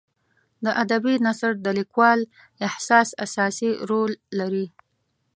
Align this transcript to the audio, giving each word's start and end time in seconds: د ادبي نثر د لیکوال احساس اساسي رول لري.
د 0.65 0.65
ادبي 0.83 1.15
نثر 1.25 1.53
د 1.61 1.67
لیکوال 1.79 2.19
احساس 2.67 3.09
اساسي 3.25 3.69
رول 3.89 4.11
لري. 4.39 4.67